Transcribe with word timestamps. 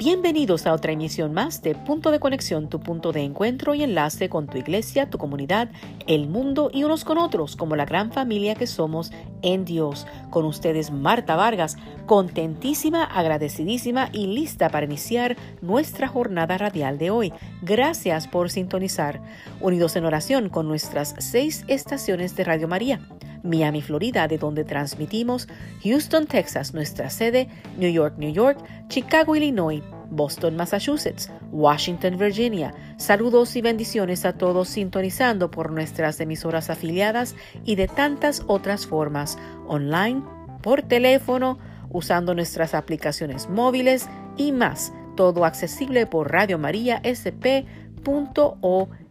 Bienvenidos 0.00 0.66
a 0.66 0.72
otra 0.72 0.92
emisión 0.92 1.34
más 1.34 1.60
de 1.60 1.74
Punto 1.74 2.10
de 2.10 2.20
Conexión, 2.20 2.70
tu 2.70 2.80
punto 2.80 3.12
de 3.12 3.20
encuentro 3.20 3.74
y 3.74 3.82
enlace 3.82 4.30
con 4.30 4.46
tu 4.46 4.56
iglesia, 4.56 5.10
tu 5.10 5.18
comunidad, 5.18 5.68
el 6.06 6.26
mundo 6.26 6.70
y 6.72 6.84
unos 6.84 7.04
con 7.04 7.18
otros, 7.18 7.54
como 7.54 7.76
la 7.76 7.84
gran 7.84 8.10
familia 8.10 8.54
que 8.54 8.66
somos 8.66 9.12
en 9.42 9.66
Dios. 9.66 10.06
Con 10.30 10.46
ustedes 10.46 10.90
Marta 10.90 11.36
Vargas, 11.36 11.76
contentísima, 12.06 13.04
agradecidísima 13.04 14.08
y 14.10 14.28
lista 14.28 14.70
para 14.70 14.86
iniciar 14.86 15.36
nuestra 15.60 16.08
jornada 16.08 16.56
radial 16.56 16.96
de 16.96 17.10
hoy. 17.10 17.34
Gracias 17.60 18.26
por 18.26 18.48
sintonizar. 18.48 19.20
Unidos 19.60 19.96
en 19.96 20.06
oración 20.06 20.48
con 20.48 20.66
nuestras 20.66 21.14
seis 21.18 21.62
estaciones 21.68 22.34
de 22.36 22.44
Radio 22.44 22.68
María. 22.68 23.06
Miami, 23.42 23.82
Florida, 23.82 24.28
de 24.28 24.38
donde 24.38 24.64
transmitimos, 24.64 25.48
Houston, 25.82 26.26
Texas, 26.26 26.74
nuestra 26.74 27.10
sede, 27.10 27.48
New 27.78 27.90
York, 27.90 28.14
New 28.18 28.32
York, 28.32 28.58
Chicago, 28.88 29.36
Illinois, 29.36 29.82
Boston, 30.10 30.56
Massachusetts, 30.56 31.30
Washington, 31.52 32.18
Virginia. 32.18 32.74
Saludos 32.96 33.56
y 33.56 33.62
bendiciones 33.62 34.24
a 34.24 34.32
todos 34.32 34.68
sintonizando 34.68 35.50
por 35.50 35.70
nuestras 35.72 36.20
emisoras 36.20 36.68
afiliadas 36.70 37.36
y 37.64 37.76
de 37.76 37.88
tantas 37.88 38.42
otras 38.46 38.86
formas, 38.86 39.38
online, 39.66 40.22
por 40.62 40.82
teléfono, 40.82 41.58
usando 41.90 42.34
nuestras 42.34 42.74
aplicaciones 42.74 43.48
móviles 43.48 44.08
y 44.36 44.52
más, 44.52 44.92
todo 45.16 45.44
accesible 45.44 46.06
por 46.06 46.34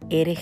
el 0.09 0.37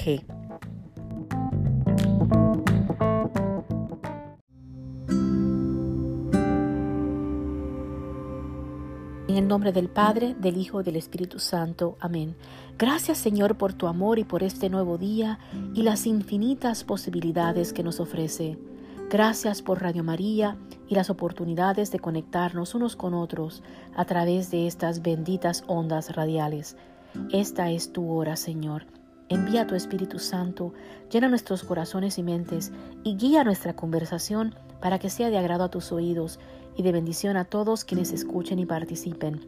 nombre 9.58 9.72
del 9.72 9.90
Padre, 9.90 10.36
del 10.38 10.56
Hijo 10.56 10.82
y 10.82 10.84
del 10.84 10.98
Espíritu 10.98 11.40
Santo. 11.40 11.98
Amén. 12.00 12.36
Gracias 12.78 13.18
Señor 13.18 13.58
por 13.58 13.74
tu 13.74 13.88
amor 13.88 14.20
y 14.20 14.24
por 14.24 14.44
este 14.44 14.70
nuevo 14.70 15.00
día 15.00 15.40
y 15.74 15.82
las 15.82 16.06
infinitas 16.06 16.84
posibilidades 16.84 17.74
que 17.74 17.82
nos 17.82 18.00
ofrece. 18.00 18.60
Gracias 19.10 19.64
por 19.64 19.82
Radio 19.82 20.04
María 20.04 20.58
y 20.88 20.94
las 20.94 21.10
oportunidades 21.10 21.90
de 21.90 21.98
conectarnos 21.98 22.76
unos 22.76 22.96
con 22.96 23.16
otros 23.16 23.64
a 23.96 24.06
través 24.06 24.52
de 24.52 24.68
estas 24.68 25.02
benditas 25.02 25.64
ondas 25.66 26.16
radiales. 26.16 26.78
Esta 27.32 27.72
es 27.72 27.92
tu 27.92 28.12
hora, 28.12 28.36
Señor. 28.36 28.86
Envía 29.28 29.66
tu 29.66 29.74
Espíritu 29.74 30.20
Santo, 30.20 30.76
llena 31.12 31.30
nuestros 31.30 31.64
corazones 31.64 32.20
y 32.20 32.22
mentes 32.22 32.72
y 33.04 33.16
guía 33.16 33.44
nuestra 33.44 33.76
conversación 33.76 34.54
para 34.82 35.00
que 35.00 35.10
sea 35.10 35.32
de 35.32 35.40
agrado 35.40 35.64
a 35.64 35.72
tus 35.72 35.92
oídos 35.92 36.40
y 36.78 36.84
de 36.84 36.92
bendición 36.92 37.36
a 37.36 37.46
todos 37.46 37.84
quienes 37.84 38.14
escuchen 38.14 38.60
y 38.60 38.66
participen. 38.66 39.42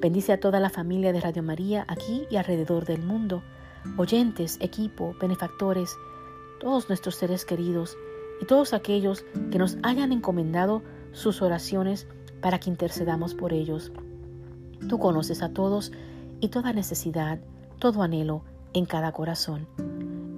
Bendice 0.00 0.32
a 0.32 0.40
toda 0.40 0.60
la 0.60 0.70
familia 0.70 1.12
de 1.12 1.20
Radio 1.20 1.42
María 1.42 1.84
aquí 1.88 2.24
y 2.30 2.36
alrededor 2.36 2.86
del 2.86 3.02
mundo, 3.02 3.42
oyentes, 3.98 4.56
equipo, 4.60 5.14
benefactores, 5.20 5.94
todos 6.60 6.88
nuestros 6.88 7.16
seres 7.16 7.44
queridos 7.44 7.98
y 8.40 8.46
todos 8.46 8.72
aquellos 8.72 9.24
que 9.50 9.58
nos 9.58 9.76
hayan 9.82 10.12
encomendado 10.12 10.82
sus 11.12 11.42
oraciones 11.42 12.06
para 12.40 12.58
que 12.58 12.70
intercedamos 12.70 13.34
por 13.34 13.52
ellos. 13.52 13.92
Tú 14.88 14.98
conoces 14.98 15.42
a 15.42 15.52
todos 15.52 15.92
y 16.40 16.48
toda 16.48 16.72
necesidad, 16.72 17.40
todo 17.78 18.02
anhelo 18.02 18.42
en 18.72 18.86
cada 18.86 19.12
corazón. 19.12 19.66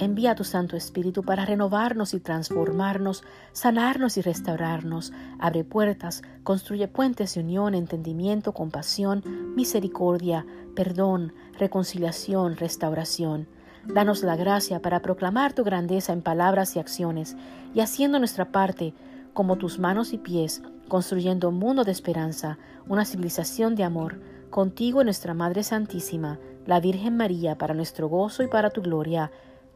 Envía 0.02 0.34
tu 0.34 0.42
Santo 0.42 0.76
Espíritu 0.76 1.22
para 1.22 1.46
renovarnos 1.46 2.12
y 2.12 2.18
transformarnos, 2.18 3.22
sanarnos 3.52 4.16
y 4.16 4.20
restaurarnos. 4.20 5.12
Abre 5.38 5.62
puertas, 5.62 6.22
construye 6.42 6.88
puentes 6.88 7.36
de 7.36 7.40
unión, 7.40 7.72
entendimiento, 7.72 8.52
compasión, 8.52 9.22
misericordia, 9.54 10.44
perdón, 10.74 11.32
reconciliación, 11.56 12.56
restauración. 12.56 13.46
Danos 13.86 14.24
la 14.24 14.34
gracia 14.34 14.82
para 14.82 15.02
proclamar 15.02 15.52
tu 15.52 15.62
grandeza 15.62 16.12
en 16.12 16.22
palabras 16.22 16.74
y 16.74 16.80
acciones, 16.80 17.36
y 17.72 17.78
haciendo 17.78 18.18
nuestra 18.18 18.46
parte, 18.50 18.94
como 19.34 19.56
tus 19.56 19.78
manos 19.78 20.12
y 20.12 20.18
pies, 20.18 20.62
construyendo 20.88 21.48
un 21.48 21.60
mundo 21.60 21.84
de 21.84 21.92
esperanza, 21.92 22.58
una 22.88 23.04
civilización 23.04 23.76
de 23.76 23.84
amor, 23.84 24.20
contigo 24.50 25.04
nuestra 25.04 25.32
Madre 25.32 25.62
Santísima, 25.62 26.40
la 26.66 26.80
Virgen 26.80 27.16
María, 27.16 27.56
para 27.56 27.72
nuestro 27.72 28.08
gozo 28.08 28.42
y 28.42 28.48
para 28.48 28.70
tu 28.70 28.82
gloria. 28.82 29.30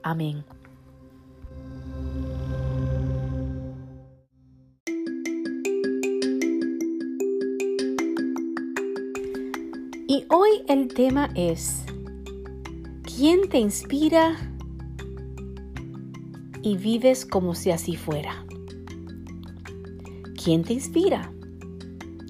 Amén. 0.07 0.45
Y 10.07 10.25
hoy 10.31 10.63
el 10.69 10.87
tema 10.95 11.29
es, 11.35 11.85
¿quién 13.03 13.49
te 13.49 13.59
inspira 13.59 14.37
y 16.63 16.77
vives 16.77 17.27
como 17.27 17.57
si 17.57 17.73
así 17.73 17.97
fuera? 17.97 18.47
¿Quién 20.41 20.63
te 20.63 20.75
inspira? 20.75 21.33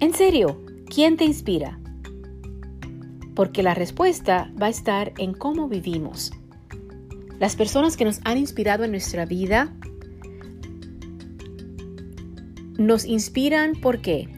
En 0.00 0.14
serio, 0.14 0.64
¿quién 0.87 1.19
te 1.19 1.26
inspira? 1.26 1.78
Porque 3.34 3.62
la 3.62 3.75
respuesta 3.75 4.50
va 4.58 4.69
a 4.69 4.70
estar 4.70 5.12
en 5.19 5.34
cómo 5.34 5.69
vivimos. 5.69 6.32
Las 7.38 7.54
personas 7.54 7.97
que 7.97 8.04
nos 8.04 8.20
han 8.24 8.38
inspirado 8.38 8.84
en 8.84 8.91
nuestra 8.91 9.26
vida 9.26 9.72
nos 12.78 13.04
inspiran 13.04 13.74
¿por 13.74 14.00
qué? 14.00 14.28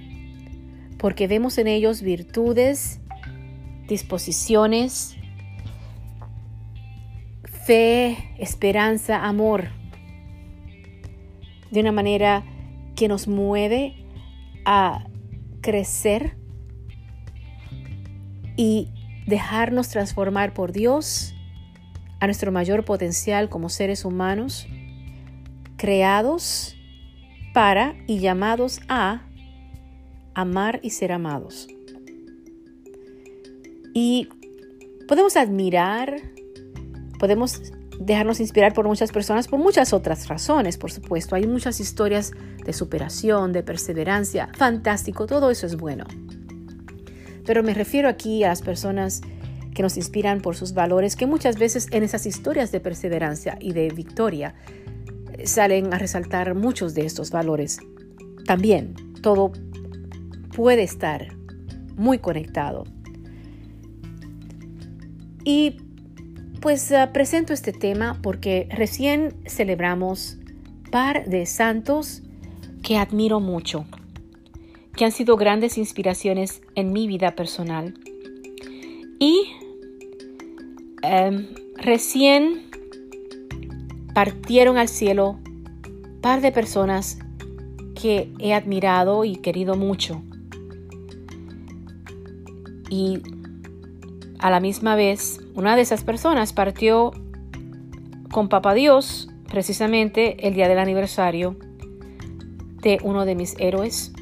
Porque 0.98 1.28
vemos 1.28 1.58
en 1.58 1.68
ellos 1.68 2.02
virtudes, 2.02 3.00
disposiciones, 3.86 5.16
fe, 7.44 8.34
esperanza, 8.38 9.24
amor, 9.24 9.68
de 11.70 11.80
una 11.80 11.92
manera 11.92 12.44
que 12.96 13.06
nos 13.06 13.28
mueve 13.28 13.94
a 14.64 15.06
crecer 15.60 16.36
y 18.56 18.88
dejarnos 19.26 19.88
transformar 19.88 20.52
por 20.52 20.72
Dios 20.72 21.34
a 22.20 22.26
nuestro 22.26 22.52
mayor 22.52 22.84
potencial 22.84 23.48
como 23.48 23.68
seres 23.68 24.04
humanos, 24.04 24.66
creados 25.76 26.76
para 27.54 27.94
y 28.06 28.18
llamados 28.18 28.80
a 28.88 29.22
amar 30.34 30.80
y 30.82 30.90
ser 30.90 31.12
amados. 31.12 31.68
Y 33.94 34.28
podemos 35.08 35.36
admirar, 35.36 36.16
podemos 37.18 37.60
dejarnos 37.98 38.40
inspirar 38.40 38.74
por 38.74 38.86
muchas 38.86 39.10
personas, 39.10 39.48
por 39.48 39.58
muchas 39.58 39.92
otras 39.92 40.28
razones, 40.28 40.78
por 40.78 40.92
supuesto. 40.92 41.34
Hay 41.34 41.46
muchas 41.46 41.80
historias 41.80 42.32
de 42.64 42.72
superación, 42.72 43.52
de 43.52 43.62
perseverancia. 43.62 44.48
Fantástico, 44.56 45.26
todo 45.26 45.50
eso 45.50 45.66
es 45.66 45.76
bueno. 45.76 46.04
Pero 47.44 47.62
me 47.62 47.74
refiero 47.74 48.08
aquí 48.08 48.44
a 48.44 48.48
las 48.48 48.62
personas 48.62 49.22
que 49.78 49.84
nos 49.84 49.96
inspiran 49.96 50.40
por 50.40 50.56
sus 50.56 50.74
valores, 50.74 51.14
que 51.14 51.28
muchas 51.28 51.56
veces 51.56 51.86
en 51.92 52.02
esas 52.02 52.26
historias 52.26 52.72
de 52.72 52.80
perseverancia 52.80 53.56
y 53.60 53.74
de 53.74 53.90
victoria 53.90 54.56
eh, 55.34 55.46
salen 55.46 55.94
a 55.94 55.98
resaltar 55.98 56.56
muchos 56.56 56.94
de 56.94 57.06
estos 57.06 57.30
valores. 57.30 57.78
También 58.44 58.94
todo 59.22 59.52
puede 60.56 60.82
estar 60.82 61.28
muy 61.96 62.18
conectado. 62.18 62.86
Y 65.44 65.76
pues 66.60 66.90
ah, 66.90 67.12
presento 67.12 67.52
este 67.52 67.72
tema 67.72 68.18
porque 68.20 68.66
recién 68.72 69.36
celebramos 69.46 70.38
par 70.90 71.24
de 71.26 71.46
santos 71.46 72.24
que 72.82 72.96
admiro 72.96 73.38
mucho, 73.38 73.86
que 74.96 75.04
han 75.04 75.12
sido 75.12 75.36
grandes 75.36 75.78
inspiraciones 75.78 76.62
en 76.74 76.92
mi 76.92 77.06
vida 77.06 77.36
personal. 77.36 77.94
Em, 81.10 81.46
recién 81.78 82.68
partieron 84.12 84.76
al 84.76 84.88
cielo 84.88 85.38
par 86.20 86.42
de 86.42 86.52
personas 86.52 87.18
que 87.94 88.30
he 88.38 88.52
admirado 88.52 89.24
y 89.24 89.36
querido 89.36 89.74
mucho. 89.74 90.20
Y 92.90 93.22
a 94.38 94.50
la 94.50 94.60
misma 94.60 94.96
vez, 94.96 95.40
una 95.54 95.76
de 95.76 95.82
esas 95.82 96.04
personas 96.04 96.52
partió 96.52 97.12
con 98.30 98.50
Papá 98.50 98.74
Dios 98.74 99.30
precisamente 99.50 100.46
el 100.46 100.52
día 100.52 100.68
del 100.68 100.78
aniversario 100.78 101.56
de 102.82 102.98
uno 103.02 103.24
de 103.24 103.34
mis 103.34 103.58
héroes, 103.58 104.12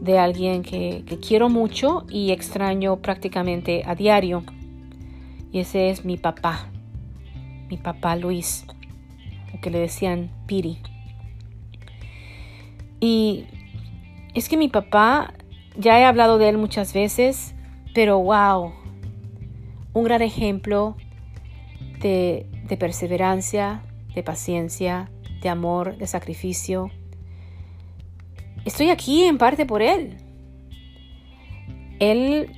de 0.00 0.18
alguien 0.18 0.62
que 0.62 1.04
quiero 1.20 1.50
mucho 1.50 2.06
y 2.08 2.30
extraño 2.30 2.96
prácticamente 3.02 3.82
a 3.84 3.94
diario. 3.94 4.42
Y 5.52 5.60
ese 5.60 5.90
es 5.90 6.04
mi 6.04 6.16
papá, 6.16 6.70
mi 7.68 7.76
papá 7.76 8.16
Luis, 8.16 8.66
o 9.54 9.60
que 9.60 9.70
le 9.70 9.78
decían 9.78 10.30
Piri. 10.46 10.78
Y 13.00 13.46
es 14.34 14.48
que 14.48 14.56
mi 14.56 14.68
papá, 14.68 15.34
ya 15.76 15.98
he 15.98 16.04
hablado 16.04 16.38
de 16.38 16.48
él 16.48 16.58
muchas 16.58 16.92
veces, 16.92 17.54
pero 17.94 18.18
wow, 18.18 18.72
un 19.92 20.04
gran 20.04 20.22
ejemplo 20.22 20.96
de, 22.00 22.46
de 22.68 22.76
perseverancia, 22.76 23.82
de 24.14 24.22
paciencia, 24.22 25.10
de 25.40 25.48
amor, 25.48 25.96
de 25.96 26.06
sacrificio. 26.06 26.90
Estoy 28.64 28.90
aquí 28.90 29.24
en 29.24 29.38
parte 29.38 29.66
por 29.66 29.82
Él. 29.82 30.18
Él 32.00 32.50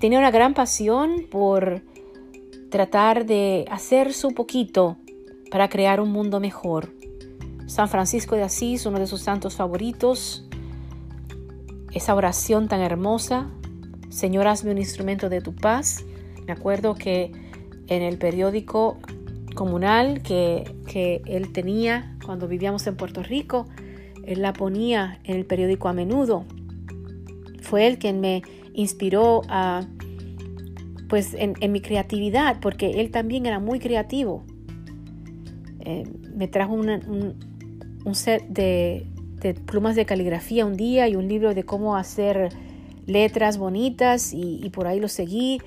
tenía 0.00 0.18
una 0.18 0.30
gran 0.30 0.54
pasión 0.54 1.26
por 1.30 1.82
tratar 2.74 3.24
de 3.24 3.66
hacer 3.70 4.12
su 4.12 4.34
poquito 4.34 4.96
para 5.48 5.68
crear 5.68 6.00
un 6.00 6.10
mundo 6.10 6.40
mejor. 6.40 6.92
San 7.66 7.88
Francisco 7.88 8.34
de 8.34 8.42
Asís, 8.42 8.84
uno 8.84 8.98
de 8.98 9.06
sus 9.06 9.20
santos 9.20 9.54
favoritos, 9.54 10.44
esa 11.92 12.16
oración 12.16 12.66
tan 12.66 12.80
hermosa, 12.80 13.48
Señor, 14.08 14.48
hazme 14.48 14.72
un 14.72 14.78
instrumento 14.78 15.28
de 15.28 15.40
tu 15.40 15.54
paz. 15.54 16.04
Me 16.48 16.52
acuerdo 16.52 16.96
que 16.96 17.30
en 17.86 18.02
el 18.02 18.18
periódico 18.18 18.98
comunal 19.54 20.20
que, 20.22 20.64
él 21.26 21.52
tenía 21.52 22.16
cuando 22.26 22.48
vivíamos 22.48 22.84
en 22.88 22.96
Puerto 22.96 23.22
Rico, 23.22 23.68
él 24.26 24.42
la 24.42 24.52
ponía 24.52 25.20
en 25.22 25.36
el 25.36 25.46
periódico 25.46 25.86
a 25.86 25.92
menudo. 25.92 26.44
Fue 27.62 27.86
él 27.86 28.00
quien 28.00 28.20
me 28.20 28.42
inspiró 28.72 29.42
a, 29.48 29.82
pues, 31.14 31.36
en, 31.38 31.70
mi 31.70 31.80
creatividad, 31.80 32.58
porque 32.58 33.00
él 33.00 33.12
también 33.12 33.46
era 33.46 33.60
muy 33.60 33.78
creativo. 33.78 34.42
Eh, 35.78 36.02
me 36.34 36.48
trajo 36.48 36.72
un, 36.72 38.16
set 38.16 38.42
de, 38.48 39.06
plumas 39.64 39.94
de 39.94 40.06
caligrafía 40.06 40.66
un 40.66 40.76
día 40.76 41.06
y 41.06 41.14
un 41.14 41.28
libro 41.28 41.54
de 41.54 41.62
cómo 41.62 41.96
hacer 41.96 42.48
letras 43.06 43.58
bonitas 43.58 44.32
y, 44.34 44.68
por 44.70 44.88
ahí 44.88 44.98
lo 44.98 45.06
seguí. 45.06 45.60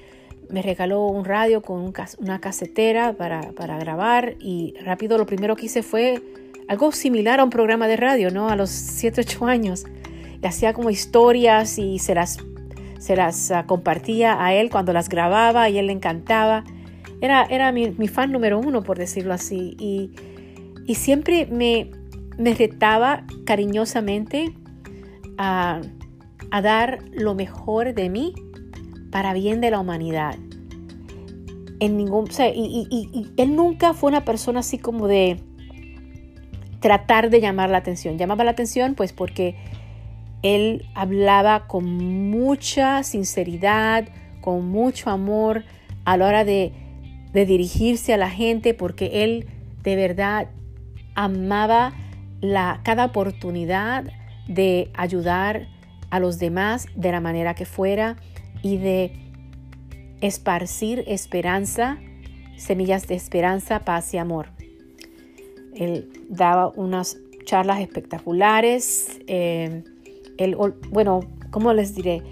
Me 0.49 0.61
regaló 0.61 1.05
un 1.05 1.23
radio 1.23 1.61
con 1.61 1.93
una 2.17 2.41
casetera 2.41 3.13
para, 3.13 3.53
grabar 3.79 4.35
y 4.41 4.73
rápido 4.83 5.17
lo 5.17 5.25
primero 5.25 5.55
que 5.55 5.67
hice 5.67 5.81
fue 5.81 6.21
algo 6.67 6.91
similar 6.91 7.39
a 7.39 7.45
un 7.45 7.51
programa 7.51 7.87
de 7.87 7.95
radio, 7.95 8.31
¿no? 8.31 8.49
A 8.49 8.57
los 8.57 8.69
7, 8.69 9.21
8 9.21 9.45
años. 9.45 9.85
Y 10.43 10.45
hacía 10.45 10.73
como 10.73 10.89
historias 10.89 11.79
y 11.79 11.99
se 11.99 12.15
las, 12.15 12.37
se 12.99 13.15
las 13.15 13.51
ah, 13.51 13.65
compartía 13.65 14.43
a 14.43 14.53
él 14.53 14.69
cuando 14.69 14.93
las 14.93 15.09
grababa 15.09 15.69
y 15.69 15.77
él 15.77 15.87
le 15.87 15.93
encantaba. 15.93 16.63
Era, 17.21 17.45
era 17.45 17.71
mi, 17.71 17.91
mi 17.91 18.07
fan 18.07 18.31
número 18.31 18.59
uno, 18.59 18.83
por 18.83 18.97
decirlo 18.97 19.33
así. 19.33 19.75
Y, 19.79 20.11
y 20.85 20.95
siempre 20.95 21.47
me, 21.47 21.91
me 22.37 22.53
retaba 22.53 23.23
cariñosamente 23.45 24.53
a 25.37 25.81
a 26.51 26.61
dar 26.61 26.99
lo 27.11 27.35
mejor 27.35 27.93
de 27.93 28.09
mí 28.09 28.33
para 29.11 29.33
bien 29.33 29.61
de 29.61 29.71
la 29.71 29.79
humanidad. 29.79 30.35
En 31.79 31.97
ningún, 31.97 32.27
y, 32.55 33.27
él 33.37 33.55
nunca 33.55 33.93
fue 33.93 34.09
una 34.09 34.25
persona 34.25 34.61
así 34.61 34.77
como 34.77 35.07
de 35.07 35.39
tratar 36.79 37.29
de 37.29 37.39
llamar 37.41 37.69
la 37.69 37.77
atención. 37.77 38.17
Llamaba 38.17 38.43
la 38.43 38.51
atención 38.51 38.95
pues 38.95 39.13
porque 39.13 39.55
él 40.43 40.85
hablaba 40.93 41.67
con 41.67 41.85
mucha 42.29 43.03
sinceridad, 43.03 44.07
con 44.41 44.69
mucho 44.69 45.09
amor 45.09 45.63
a 46.05 46.17
la 46.17 46.27
hora 46.27 46.45
de, 46.45 46.73
dirigirse 47.33 48.15
a 48.15 48.17
la 48.17 48.31
gente 48.31 48.73
porque 48.73 49.23
él 49.23 49.45
de 49.83 49.95
verdad 49.95 50.47
amaba 51.13 51.93
cada 52.83 53.05
oportunidad 53.05 54.05
de 54.47 54.89
ayudar 54.95 55.67
a 56.09 56.19
los 56.19 56.39
demás 56.39 56.87
de 56.95 57.11
la 57.11 57.21
manera 57.21 57.53
que 57.53 57.65
fuera 57.65 58.15
y 58.63 58.77
de 58.77 59.11
esparcir 60.21 61.03
esperanza, 61.05 61.99
semillas 62.55 63.07
de 63.07 63.13
esperanza, 63.13 63.81
paz 63.81 64.11
y 64.15 64.17
amor. 64.17 64.47
Él 65.75 66.09
daba 66.29 66.69
unas 66.69 67.17
charlas 67.45 67.81
espectaculares, 67.81 69.19
eh, 69.27 69.83
bueno, 70.91 71.21
¿cómo 71.51 71.73
les 71.73 71.95
diré? 71.95 72.23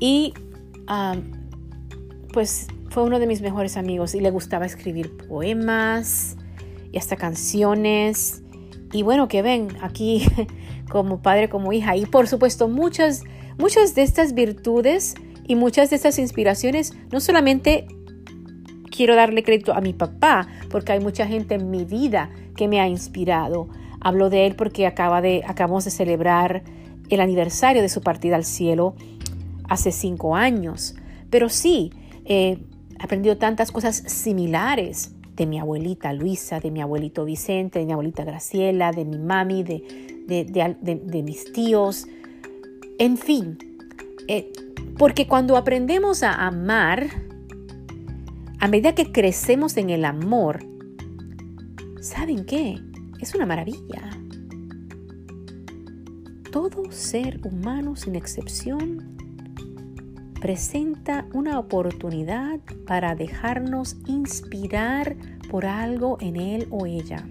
Y 0.00 0.34
pues 2.32 2.68
fue 2.90 3.02
uno 3.02 3.18
de 3.18 3.26
mis 3.26 3.42
mejores 3.42 3.76
amigos 3.76 4.14
y 4.14 4.20
le 4.20 4.30
gustaba 4.30 4.66
escribir 4.66 5.16
poemas 5.28 6.36
y 6.92 6.98
hasta 6.98 7.16
canciones. 7.16 8.42
Y 8.92 9.02
bueno, 9.02 9.28
que 9.28 9.42
ven, 9.42 9.68
aquí 9.80 10.22
como 10.90 11.20
padre, 11.22 11.48
como 11.48 11.72
hija. 11.72 11.96
Y 11.96 12.06
por 12.06 12.28
supuesto, 12.28 12.68
muchas, 12.68 13.24
muchas 13.58 13.94
de 13.94 14.02
estas 14.02 14.34
virtudes 14.34 15.14
y 15.46 15.56
muchas 15.56 15.90
de 15.90 15.96
estas 15.96 16.18
inspiraciones, 16.18 16.94
no 17.12 17.20
solamente 17.20 17.86
quiero 18.90 19.14
darle 19.14 19.42
crédito 19.42 19.74
a 19.74 19.80
mi 19.80 19.92
papá, 19.92 20.48
porque 20.70 20.92
hay 20.92 21.00
mucha 21.00 21.26
gente 21.26 21.54
en 21.54 21.70
mi 21.70 21.84
vida 21.84 22.30
que 22.56 22.68
me 22.68 22.80
ha 22.80 22.88
inspirado. 22.88 23.68
Hablo 24.00 24.30
de 24.30 24.46
él 24.46 24.56
porque 24.56 24.86
acaba 24.86 25.20
de, 25.20 25.42
acabamos 25.46 25.84
de 25.84 25.90
celebrar 25.90 26.62
el 27.08 27.20
aniversario 27.20 27.82
de 27.82 27.88
su 27.88 28.00
partida 28.00 28.36
al 28.36 28.44
cielo 28.44 28.94
hace 29.68 29.92
cinco 29.92 30.36
años. 30.36 30.94
Pero 31.30 31.48
sí, 31.48 31.92
he 32.24 32.58
aprendido 32.98 33.36
tantas 33.36 33.72
cosas 33.72 33.96
similares 34.06 35.12
de 35.36 35.46
mi 35.46 35.58
abuelita 35.58 36.12
Luisa, 36.12 36.60
de 36.60 36.70
mi 36.70 36.80
abuelito 36.80 37.24
Vicente, 37.24 37.78
de 37.78 37.86
mi 37.86 37.92
abuelita 37.92 38.24
Graciela, 38.24 38.90
de 38.90 39.04
mi 39.04 39.18
mami, 39.18 39.62
de, 39.62 39.82
de, 40.26 41.22
mis 41.22 41.52
tíos, 41.52 42.06
en 42.98 43.16
fin. 43.18 43.58
Eh, 44.28 44.50
porque 44.98 45.26
cuando 45.26 45.56
aprendemos 45.56 46.22
a 46.22 46.32
amar, 46.46 47.08
a 48.58 48.68
medida 48.68 48.94
que 48.94 49.12
crecemos 49.12 49.76
en 49.76 49.90
el 49.90 50.06
amor, 50.06 50.64
¿saben 52.00 52.46
qué? 52.46 52.80
Es 53.20 53.34
una 53.34 53.44
maravilla. 53.44 54.10
Todo 56.56 56.90
ser 56.90 57.38
humano, 57.46 57.96
sin 57.96 58.16
excepción, 58.16 59.14
presenta 60.40 61.26
una 61.34 61.58
oportunidad 61.58 62.60
para 62.86 63.14
dejarnos 63.14 63.98
inspirar 64.06 65.16
por 65.50 65.66
algo 65.66 66.16
en 66.18 66.36
él 66.36 66.66
o 66.70 66.86
ella. 66.86 67.28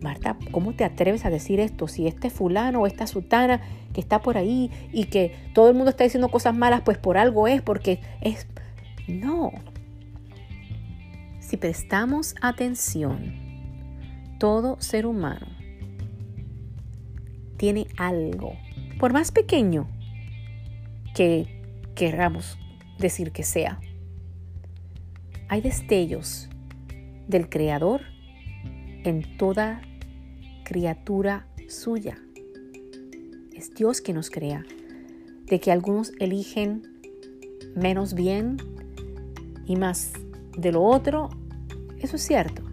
Marta, 0.00 0.36
¿cómo 0.52 0.74
te 0.74 0.84
atreves 0.84 1.24
a 1.24 1.30
decir 1.30 1.58
esto? 1.58 1.88
Si 1.88 2.06
este 2.06 2.30
fulano 2.30 2.82
o 2.82 2.86
esta 2.86 3.08
sultana 3.08 3.60
que 3.92 4.00
está 4.00 4.22
por 4.22 4.38
ahí 4.38 4.70
y 4.92 5.06
que 5.06 5.34
todo 5.52 5.68
el 5.68 5.74
mundo 5.74 5.90
está 5.90 6.04
diciendo 6.04 6.28
cosas 6.28 6.56
malas, 6.56 6.82
pues 6.82 6.96
por 6.96 7.18
algo 7.18 7.48
es, 7.48 7.60
porque 7.60 8.02
es... 8.20 8.46
No. 9.08 9.50
Si 11.40 11.56
prestamos 11.56 12.36
atención, 12.40 13.34
todo 14.38 14.80
ser 14.80 15.06
humano 15.06 15.55
tiene 17.56 17.86
algo, 17.96 18.54
por 18.98 19.12
más 19.12 19.32
pequeño 19.32 19.88
que 21.14 21.62
queramos 21.94 22.58
decir 22.98 23.32
que 23.32 23.42
sea. 23.42 23.80
Hay 25.48 25.60
destellos 25.60 26.48
del 27.28 27.48
Creador 27.48 28.02
en 29.04 29.36
toda 29.36 29.80
criatura 30.64 31.46
suya. 31.68 32.18
Es 33.54 33.72
Dios 33.74 34.00
que 34.00 34.12
nos 34.12 34.30
crea. 34.30 34.64
De 35.44 35.60
que 35.60 35.70
algunos 35.70 36.12
eligen 36.18 36.82
menos 37.76 38.14
bien 38.14 38.56
y 39.64 39.76
más 39.76 40.12
de 40.58 40.72
lo 40.72 40.82
otro, 40.82 41.30
eso 42.00 42.16
es 42.16 42.22
cierto. 42.22 42.65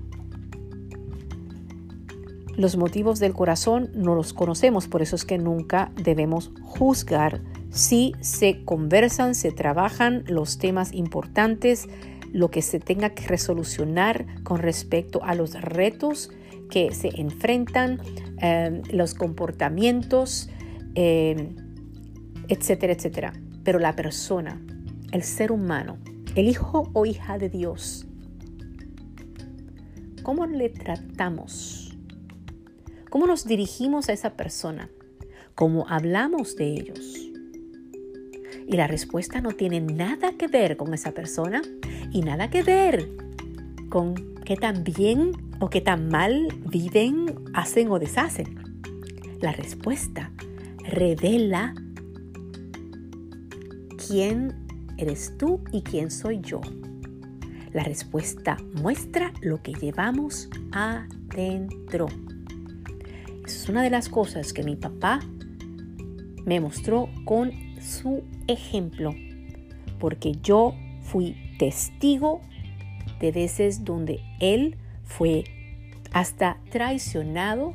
Los 2.55 2.77
motivos 2.77 3.19
del 3.19 3.33
corazón 3.33 3.89
no 3.95 4.13
los 4.13 4.33
conocemos, 4.33 4.88
por 4.88 5.01
eso 5.01 5.15
es 5.15 5.25
que 5.25 5.39
nunca 5.39 5.91
debemos 5.95 6.51
juzgar 6.62 7.41
si 7.72 8.13
se 8.22 8.63
conversan, 8.63 9.33
se 9.33 9.51
trabajan 9.51 10.24
los 10.27 10.60
temas 10.60 10.93
importantes, 10.93 11.88
lo 12.31 12.51
que 12.51 12.62
se 12.62 12.79
tenga 12.79 13.12
que 13.12 13.25
resolucionar 13.27 14.27
con 14.43 14.60
respecto 14.60 15.24
a 15.24 15.33
los 15.33 15.60
retos 15.60 16.29
que 16.69 16.93
se 16.93 17.10
enfrentan, 17.19 18.00
em, 18.38 18.83
los 18.91 19.15
comportamientos, 19.15 20.50
em, 20.93 21.55
etcétera, 22.50 22.93
etcétera. 22.93 23.33
Pero 23.63 23.79
la 23.79 23.95
persona, 23.95 24.62
el 25.12 25.24
ser 25.24 25.51
humano, 25.51 25.98
el 26.36 26.48
hijo 26.48 26.91
o 26.93 27.05
hija 27.07 27.39
de 27.39 27.50
Dios, 27.50 28.05
¿cómo 30.22 30.45
le 30.45 30.69
tratamos? 30.69 31.82
¿Cómo 33.13 33.27
nos 33.27 33.46
dirigimos 33.46 34.10
a 34.10 34.13
esa 34.13 34.32
persona? 34.32 34.89
¿Cómo 35.53 35.86
hablamos 35.88 36.55
de 36.55 36.74
ellos? 36.74 37.29
Y 38.65 38.75
la 38.75 38.88
respuesta 38.88 39.39
no 39.39 39.51
tiene 39.51 39.82
nada 39.82 40.32
que 40.36 40.48
ver 40.48 40.77
con 40.77 40.96
esa 40.96 41.12
persona 41.12 41.62
y 42.12 42.22
nada 42.22 42.50
que 42.50 42.63
ver 42.63 43.08
con 43.89 44.15
qué 44.43 44.58
tan 44.58 44.84
bien 44.84 45.34
o 45.60 45.70
qué 45.70 45.79
tan 45.79 46.10
mal 46.10 46.48
viven, 46.65 47.36
hacen 47.53 47.91
o 47.91 48.00
deshacen. 48.00 48.58
La 49.41 49.51
respuesta 49.51 50.32
revela 50.79 51.75
¿quién 54.08 54.55
eres 54.98 55.38
tú 55.38 55.63
y 55.72 55.84
quién 55.84 56.10
soy 56.10 56.41
yo? 56.41 56.62
La 57.74 57.84
respuesta 57.84 58.58
muestra 58.82 59.32
lo 59.41 59.62
que 59.62 59.74
llevamos 59.74 60.50
adentro. 60.72 62.08
Es 63.45 63.67
una 63.69 63.83
de 63.83 63.89
las 63.89 64.09
cosas 64.09 64.53
que 64.53 64.63
mi 64.63 64.75
papá 64.75 65.19
me 66.45 66.59
mostró 66.59 67.09
con 67.25 67.51
su 67.81 68.23
ejemplo, 68.47 69.13
porque 70.00 70.33
yo 70.41 70.75
fui 71.01 71.35
testigo 71.59 72.41
de 73.19 73.31
veces 73.31 73.83
donde 73.85 74.21
él 74.39 74.77
fue 75.03 75.43
hasta 76.12 76.57
traicionado 76.71 77.73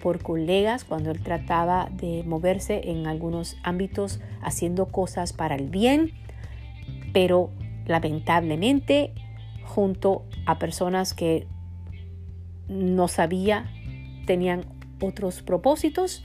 por 0.00 0.22
colegas 0.22 0.84
cuando 0.84 1.10
él 1.10 1.20
trataba 1.22 1.88
de 1.92 2.22
moverse 2.24 2.90
en 2.90 3.06
algunos 3.06 3.56
ámbitos 3.62 4.20
haciendo 4.40 4.86
cosas 4.86 5.32
para 5.32 5.56
el 5.56 5.68
bien, 5.68 6.12
pero 7.12 7.50
lamentablemente 7.86 9.12
junto 9.64 10.24
a 10.46 10.58
personas 10.58 11.14
que 11.14 11.46
no 12.68 13.08
sabía 13.08 13.70
tenían 14.26 14.77
otros 15.00 15.42
propósitos 15.42 16.24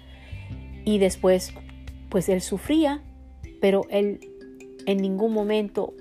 y 0.85 0.97
después 0.97 1.53
pues 2.09 2.29
él 2.29 2.41
sufría, 2.41 3.01
pero 3.59 3.81
él 3.89 4.19
en 4.85 4.97
ningún 4.97 5.33
momento 5.33 5.93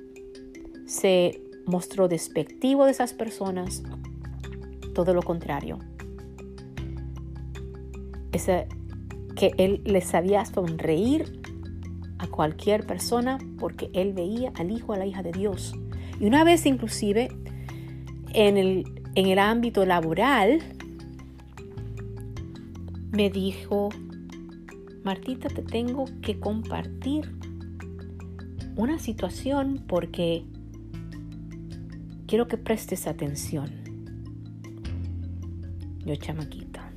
se 0.87 1.41
mostró 1.67 2.09
despectivo 2.09 2.85
de 2.85 2.91
esas 2.91 3.15
personas, 3.15 3.83
todo 4.95 5.15
lo 5.15 5.23
contrario. 5.23 5.79
Ese, 8.33 8.67
que 9.37 9.53
él 9.59 9.83
les 9.85 10.05
sabía 10.05 10.45
sonreír 10.45 11.41
a 12.19 12.27
cualquier 12.27 12.87
persona 12.87 13.39
porque 13.59 13.91
él 13.95 14.13
veía 14.13 14.53
al 14.55 14.71
hijo, 14.71 14.93
a 14.93 14.99
la 14.99 15.07
hija 15.07 15.23
de 15.23 15.33
Dios. 15.33 15.75
Y 16.21 16.27
una 16.27 16.45
vez 16.45 16.67
inclusive 16.67 17.29
en 18.33 18.57
el, 18.57 18.85
en 19.15 19.27
el 19.27 19.39
ámbito 19.39 19.85
laboral, 19.85 20.61
me 23.13 23.29
dijo, 23.29 23.91
Martita, 25.05 25.49
te 25.49 25.63
tengo 25.63 26.07
que 26.23 26.41
compartir 26.41 27.31
una 28.75 28.99
situación 28.99 29.85
porque 29.87 30.45
quiero 32.27 32.49
que 32.49 32.57
prestes 32.57 33.07
atención. 33.07 33.71
Yo 36.07 36.17
chamaquita. 36.17 36.91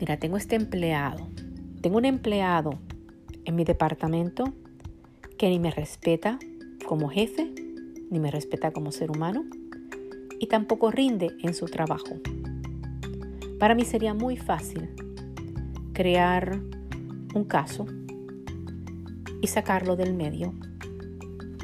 Mira, 0.00 0.16
tengo 0.16 0.38
este 0.38 0.56
empleado. 0.56 1.28
Tengo 1.82 1.98
un 1.98 2.06
empleado 2.06 2.78
en 3.44 3.54
mi 3.54 3.64
departamento 3.64 4.44
que 5.38 5.50
ni 5.50 5.58
me 5.58 5.70
respeta 5.70 6.38
como 6.86 7.08
jefe, 7.10 7.52
ni 8.10 8.18
me 8.18 8.30
respeta 8.30 8.72
como 8.72 8.92
ser 8.92 9.10
humano, 9.10 9.44
y 10.40 10.46
tampoco 10.46 10.90
rinde 10.90 11.36
en 11.42 11.52
su 11.54 11.66
trabajo. 11.66 12.16
Para 13.58 13.74
mí 13.74 13.84
sería 13.84 14.12
muy 14.12 14.36
fácil 14.36 14.90
crear 15.92 16.60
un 17.34 17.44
caso 17.44 17.86
y 19.40 19.46
sacarlo 19.46 19.96
del 19.96 20.14
medio, 20.14 20.52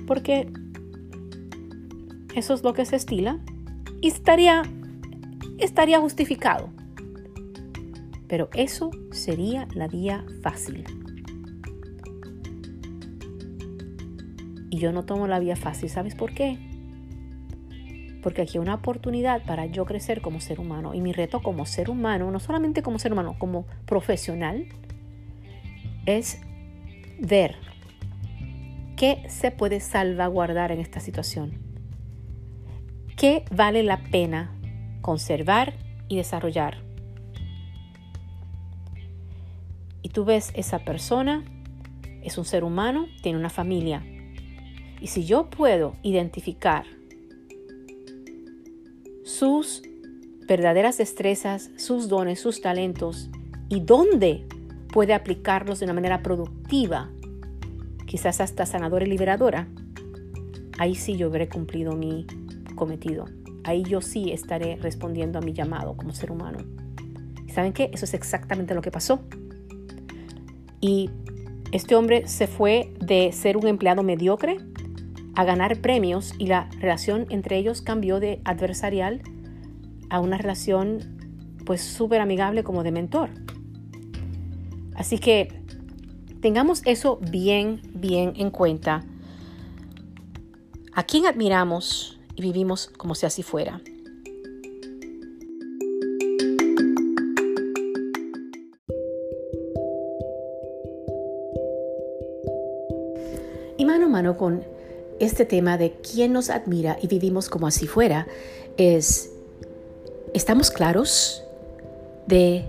porque 0.06 0.50
eso 2.34 2.54
es 2.54 2.62
lo 2.62 2.72
que 2.72 2.86
se 2.86 2.96
estila 2.96 3.40
y 4.00 4.08
estaría, 4.08 4.62
estaría 5.58 6.00
justificado. 6.00 6.70
Pero 8.26 8.48
eso 8.54 8.90
sería 9.10 9.68
la 9.74 9.88
vía 9.88 10.24
fácil. 10.42 10.84
Y 14.70 14.78
yo 14.78 14.90
no 14.92 15.04
tomo 15.04 15.26
la 15.26 15.38
vía 15.38 15.54
fácil. 15.54 15.90
¿Sabes 15.90 16.14
por 16.14 16.32
qué? 16.32 16.71
Porque 18.22 18.42
aquí 18.42 18.58
hay 18.58 18.62
una 18.62 18.74
oportunidad 18.74 19.44
para 19.44 19.66
yo 19.66 19.84
crecer 19.84 20.22
como 20.22 20.40
ser 20.40 20.60
humano. 20.60 20.94
Y 20.94 21.00
mi 21.00 21.12
reto 21.12 21.42
como 21.42 21.66
ser 21.66 21.90
humano, 21.90 22.30
no 22.30 22.40
solamente 22.40 22.82
como 22.82 22.98
ser 22.98 23.12
humano, 23.12 23.36
como 23.38 23.66
profesional, 23.84 24.66
es 26.06 26.40
ver 27.18 27.56
qué 28.96 29.24
se 29.28 29.50
puede 29.50 29.80
salvaguardar 29.80 30.72
en 30.72 30.80
esta 30.80 31.00
situación 31.00 31.72
qué 33.22 33.44
vale 33.52 33.84
la 33.84 34.02
pena 34.02 34.52
conservar 35.00 35.74
y 36.08 36.16
desarrollar. 36.16 36.82
Y 40.02 40.08
tú 40.08 40.24
ves 40.24 40.50
esa 40.54 40.80
persona, 40.80 41.44
es 42.22 42.36
un 42.36 42.44
ser 42.44 42.64
humano, 42.64 43.06
tiene 43.22 43.38
una 43.38 43.48
familia. 43.48 44.04
Y 45.00 45.06
si 45.06 45.24
yo 45.24 45.50
puedo 45.50 45.94
identificar 46.02 46.84
sus 49.32 49.82
verdaderas 50.46 50.98
destrezas, 50.98 51.70
sus 51.76 52.08
dones, 52.08 52.38
sus 52.40 52.60
talentos 52.60 53.30
y 53.68 53.80
dónde 53.80 54.46
puede 54.92 55.14
aplicarlos 55.14 55.80
de 55.80 55.86
una 55.86 55.94
manera 55.94 56.22
productiva, 56.22 57.10
quizás 58.06 58.42
hasta 58.42 58.66
sanadora 58.66 59.06
y 59.06 59.08
liberadora, 59.08 59.68
ahí 60.78 60.94
sí 60.94 61.16
yo 61.16 61.28
habré 61.28 61.48
cumplido 61.48 61.96
mi 61.96 62.26
cometido. 62.74 63.24
Ahí 63.64 63.84
yo 63.84 64.02
sí 64.02 64.32
estaré 64.32 64.76
respondiendo 64.76 65.38
a 65.38 65.42
mi 65.42 65.54
llamado 65.54 65.96
como 65.96 66.12
ser 66.12 66.30
humano. 66.30 66.58
saben 67.54 67.72
qué? 67.72 67.90
Eso 67.92 68.04
es 68.04 68.12
exactamente 68.12 68.74
lo 68.74 68.82
que 68.82 68.90
pasó. 68.90 69.20
Y 70.80 71.08
este 71.70 71.94
hombre 71.94 72.28
se 72.28 72.46
fue 72.48 72.92
de 73.00 73.32
ser 73.32 73.56
un 73.56 73.66
empleado 73.66 74.02
mediocre 74.02 74.58
a 75.34 75.44
ganar 75.44 75.80
premios 75.80 76.34
y 76.38 76.46
la 76.46 76.68
relación 76.78 77.26
entre 77.30 77.56
ellos 77.56 77.82
cambió 77.82 78.20
de 78.20 78.40
adversarial 78.44 79.22
a 80.10 80.20
una 80.20 80.38
relación 80.38 81.18
pues 81.64 81.80
súper 81.80 82.20
amigable 82.20 82.64
como 82.64 82.82
de 82.82 82.92
mentor. 82.92 83.30
Así 84.94 85.18
que 85.18 85.62
tengamos 86.40 86.82
eso 86.84 87.18
bien, 87.20 87.80
bien 87.94 88.34
en 88.36 88.50
cuenta. 88.50 89.04
¿A 90.94 91.04
quién 91.04 91.26
admiramos 91.26 92.20
y 92.34 92.42
vivimos 92.42 92.88
como 92.96 93.14
si 93.14 93.26
así 93.26 93.42
fuera. 93.42 93.80
Y 103.78 103.84
mano 103.84 104.06
a 104.06 104.08
mano 104.08 104.36
con 104.36 104.62
este 105.22 105.44
tema 105.44 105.78
de 105.78 105.92
quién 105.92 106.32
nos 106.32 106.50
admira 106.50 106.98
y 107.00 107.06
vivimos 107.06 107.48
como 107.48 107.66
así 107.66 107.86
fuera, 107.86 108.26
es, 108.76 109.30
¿estamos 110.34 110.70
claros 110.70 111.42
de 112.26 112.68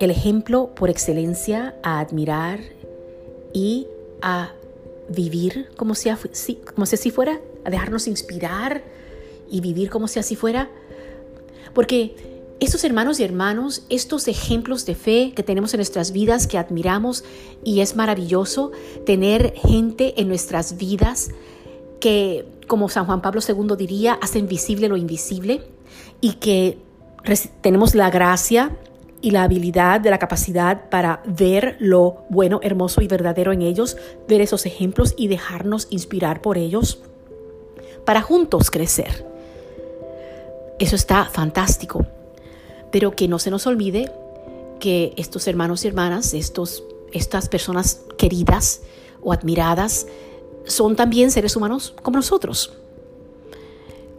el 0.00 0.10
ejemplo 0.10 0.74
por 0.74 0.90
excelencia 0.90 1.74
a 1.82 2.00
admirar 2.00 2.60
y 3.52 3.86
a 4.22 4.52
vivir 5.08 5.68
como 5.76 5.94
si, 5.94 6.10
como 6.74 6.86
si 6.86 6.94
así 6.94 7.10
fuera? 7.10 7.40
a 7.64 7.70
dejarnos 7.70 8.06
inspirar 8.06 8.82
y 9.50 9.60
vivir 9.60 9.90
como 9.90 10.08
si 10.08 10.18
así 10.18 10.36
fuera. 10.36 10.70
Porque 11.72 12.14
estos 12.60 12.84
hermanos 12.84 13.18
y 13.18 13.24
hermanos, 13.24 13.84
estos 13.88 14.28
ejemplos 14.28 14.86
de 14.86 14.94
fe 14.94 15.32
que 15.34 15.42
tenemos 15.42 15.74
en 15.74 15.78
nuestras 15.78 16.12
vidas, 16.12 16.46
que 16.46 16.58
admiramos, 16.58 17.24
y 17.64 17.80
es 17.80 17.96
maravilloso 17.96 18.70
tener 19.04 19.54
gente 19.54 20.20
en 20.20 20.28
nuestras 20.28 20.76
vidas 20.76 21.30
que, 22.04 22.44
como 22.66 22.90
San 22.90 23.06
Juan 23.06 23.22
Pablo 23.22 23.40
II 23.40 23.76
diría, 23.78 24.18
hacen 24.20 24.46
visible 24.46 24.88
lo 24.88 24.98
invisible 24.98 25.62
y 26.20 26.34
que 26.34 26.76
tenemos 27.62 27.94
la 27.94 28.10
gracia 28.10 28.76
y 29.22 29.30
la 29.30 29.44
habilidad 29.44 30.02
de 30.02 30.10
la 30.10 30.18
capacidad 30.18 30.90
para 30.90 31.22
ver 31.24 31.78
lo 31.78 32.26
bueno, 32.28 32.60
hermoso 32.62 33.00
y 33.00 33.08
verdadero 33.08 33.52
en 33.52 33.62
ellos, 33.62 33.96
ver 34.28 34.42
esos 34.42 34.66
ejemplos 34.66 35.14
y 35.16 35.28
dejarnos 35.28 35.86
inspirar 35.88 36.42
por 36.42 36.58
ellos 36.58 37.00
para 38.04 38.20
juntos 38.20 38.70
crecer. 38.70 39.26
Eso 40.78 40.96
está 40.96 41.24
fantástico. 41.24 42.04
Pero 42.92 43.16
que 43.16 43.28
no 43.28 43.38
se 43.38 43.50
nos 43.50 43.66
olvide 43.66 44.12
que 44.78 45.14
estos 45.16 45.48
hermanos 45.48 45.86
y 45.86 45.88
hermanas, 45.88 46.34
estos, 46.34 46.84
estas 47.12 47.48
personas 47.48 48.02
queridas 48.18 48.82
o 49.22 49.32
admiradas, 49.32 50.06
son 50.66 50.96
también 50.96 51.30
seres 51.30 51.56
humanos 51.56 51.94
como 52.02 52.18
nosotros. 52.18 52.72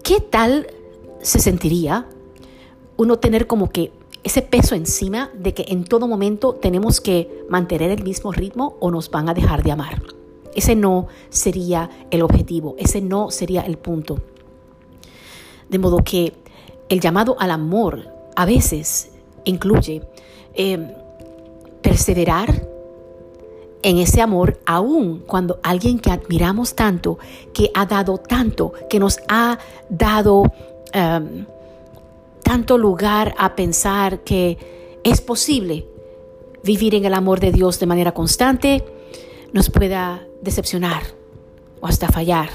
¿Qué 0.04 0.20
tal 0.20 0.68
se 1.22 1.40
sentiría 1.40 2.08
uno 2.98 3.18
tener 3.18 3.48
como 3.48 3.72
que 3.72 3.92
ese 4.24 4.42
peso 4.42 4.76
encima 4.76 5.30
de 5.34 5.54
que 5.54 5.66
en 5.70 5.84
todo 5.84 6.08
momento 6.08 6.54
tenemos 6.54 7.02
que 7.02 7.44
mantener 7.50 7.92
el 7.92 8.04
mismo 8.04 8.32
ritmo 8.32 8.76
o 8.80 8.92
nos 8.92 9.10
van 9.10 9.30
a 9.30 9.34
dejar 9.34 9.64
de 9.64 9.72
amar? 9.72 10.02
Ese 10.56 10.76
no 10.76 11.08
sería 11.30 11.90
el 12.12 12.22
objetivo, 12.22 12.76
ese 12.78 13.02
no 13.02 13.30
sería 13.30 13.62
el 13.62 13.78
punto. 13.78 14.20
De 15.70 15.80
modo 15.80 16.04
que 16.04 16.34
el 16.90 17.00
llamado 17.02 17.36
al 17.40 17.52
amor 17.52 18.08
a 18.36 18.46
veces 18.46 19.12
incluye 19.44 20.02
em, 20.54 20.92
perseverar 21.82 22.68
en 23.86 24.00
ese 24.00 24.20
amor, 24.20 24.60
aún 24.66 25.20
cuando 25.28 25.60
alguien 25.62 26.00
que 26.00 26.10
admiramos 26.10 26.74
tanto, 26.74 27.20
que 27.54 27.70
ha 27.76 27.86
dado 27.86 28.18
tanto, 28.18 28.74
que 28.90 29.00
nos 29.00 29.20
ha 29.28 29.60
dado 29.90 30.42
um, 30.42 31.46
tanto 32.42 32.80
lugar 32.80 33.36
a 33.38 33.56
pensar 33.56 34.24
que 34.24 34.98
es 35.04 35.22
posible 35.22 35.86
vivir 36.64 36.96
en 36.96 37.06
el 37.06 37.14
amor 37.14 37.40
de 37.40 37.52
Dios 37.52 37.80
de 37.80 37.86
manera 37.86 38.12
constante, 38.12 38.84
nos 39.54 39.70
pueda 39.70 40.26
decepcionar 40.42 41.04
o 41.80 41.86
hasta 41.86 42.08
fallar. 42.08 42.50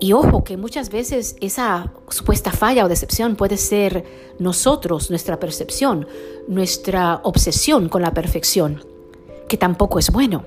Y 0.00 0.14
ojo 0.14 0.42
que 0.42 0.56
muchas 0.56 0.90
veces 0.90 1.36
esa 1.40 1.92
supuesta 2.08 2.50
falla 2.50 2.84
o 2.84 2.88
decepción 2.88 3.36
puede 3.36 3.56
ser 3.56 4.04
nosotros, 4.40 5.10
nuestra 5.10 5.38
percepción, 5.38 6.08
nuestra 6.48 7.20
obsesión 7.22 7.88
con 7.88 8.02
la 8.02 8.12
perfección 8.12 8.89
que 9.50 9.56
tampoco 9.56 9.98
es 9.98 10.10
bueno. 10.12 10.44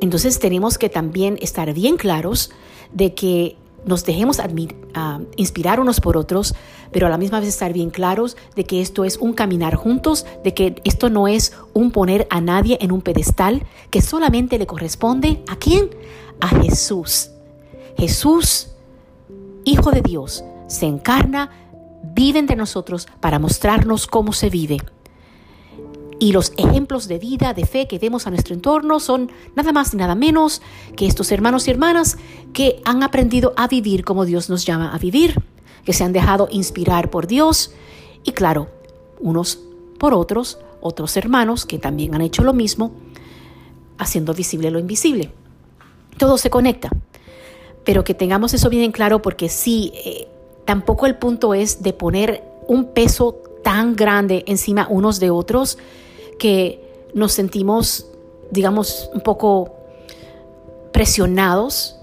Entonces 0.00 0.38
tenemos 0.38 0.78
que 0.78 0.88
también 0.88 1.38
estar 1.42 1.72
bien 1.74 1.98
claros 1.98 2.50
de 2.92 3.14
que 3.14 3.58
nos 3.84 4.04
dejemos 4.04 4.38
uh, 4.38 5.24
inspirar 5.36 5.78
unos 5.78 6.00
por 6.00 6.16
otros, 6.16 6.54
pero 6.90 7.06
a 7.06 7.10
la 7.10 7.18
misma 7.18 7.38
vez 7.38 7.50
estar 7.50 7.74
bien 7.74 7.90
claros 7.90 8.36
de 8.56 8.64
que 8.64 8.80
esto 8.80 9.04
es 9.04 9.18
un 9.18 9.34
caminar 9.34 9.74
juntos, 9.74 10.24
de 10.42 10.54
que 10.54 10.80
esto 10.84 11.10
no 11.10 11.28
es 11.28 11.52
un 11.74 11.90
poner 11.92 12.26
a 12.30 12.40
nadie 12.40 12.78
en 12.80 12.92
un 12.92 13.02
pedestal 13.02 13.64
que 13.90 14.00
solamente 14.00 14.58
le 14.58 14.66
corresponde 14.66 15.44
a 15.46 15.56
quién? 15.56 15.90
A 16.40 16.48
Jesús. 16.48 17.30
Jesús, 17.98 18.70
Hijo 19.64 19.90
de 19.90 20.00
Dios, 20.00 20.44
se 20.68 20.86
encarna, 20.86 21.50
vive 22.14 22.38
entre 22.38 22.56
nosotros 22.56 23.06
para 23.20 23.38
mostrarnos 23.38 24.06
cómo 24.06 24.32
se 24.32 24.48
vive. 24.48 24.78
Y 26.18 26.32
los 26.32 26.52
ejemplos 26.56 27.08
de 27.08 27.18
vida, 27.18 27.52
de 27.52 27.66
fe 27.66 27.86
que 27.86 27.98
vemos 27.98 28.26
a 28.26 28.30
nuestro 28.30 28.54
entorno 28.54 29.00
son 29.00 29.30
nada 29.54 29.72
más 29.72 29.92
y 29.92 29.98
nada 29.98 30.14
menos 30.14 30.62
que 30.96 31.06
estos 31.06 31.30
hermanos 31.30 31.68
y 31.68 31.70
hermanas 31.70 32.16
que 32.54 32.80
han 32.84 33.02
aprendido 33.02 33.52
a 33.56 33.68
vivir 33.68 34.04
como 34.04 34.24
Dios 34.24 34.48
nos 34.48 34.64
llama 34.64 34.94
a 34.94 34.98
vivir, 34.98 35.42
que 35.84 35.92
se 35.92 36.04
han 36.04 36.14
dejado 36.14 36.48
inspirar 36.50 37.10
por 37.10 37.26
Dios 37.26 37.72
y 38.24 38.32
claro, 38.32 38.68
unos 39.20 39.60
por 39.98 40.14
otros, 40.14 40.58
otros 40.80 41.16
hermanos 41.16 41.66
que 41.66 41.78
también 41.78 42.14
han 42.14 42.22
hecho 42.22 42.42
lo 42.42 42.54
mismo, 42.54 42.92
haciendo 43.98 44.32
visible 44.32 44.70
lo 44.70 44.78
invisible. 44.78 45.30
Todo 46.16 46.38
se 46.38 46.48
conecta, 46.48 46.90
pero 47.84 48.04
que 48.04 48.14
tengamos 48.14 48.54
eso 48.54 48.70
bien 48.70 48.84
en 48.84 48.92
claro 48.92 49.20
porque 49.20 49.50
sí, 49.50 49.92
eh, 49.94 50.28
tampoco 50.64 51.04
el 51.04 51.16
punto 51.16 51.52
es 51.52 51.82
de 51.82 51.92
poner 51.92 52.42
un 52.68 52.92
peso 52.92 53.36
tan 53.62 53.96
grande 53.96 54.44
encima 54.46 54.86
unos 54.88 55.20
de 55.20 55.30
otros 55.30 55.78
que 56.38 57.08
nos 57.14 57.32
sentimos, 57.32 58.06
digamos, 58.50 59.10
un 59.14 59.20
poco 59.20 59.74
presionados 60.92 61.96